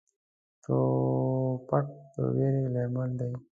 توپک 0.63 1.87
د 2.13 2.15
ویرو 2.35 2.63
لامل 2.73 3.09
دی. 3.19 3.31